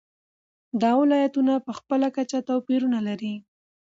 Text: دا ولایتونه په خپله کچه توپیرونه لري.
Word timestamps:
دا 0.81 0.91
ولایتونه 1.01 1.53
په 1.65 1.71
خپله 1.79 2.07
کچه 2.15 2.37
توپیرونه 2.49 2.99
لري. 3.07 3.33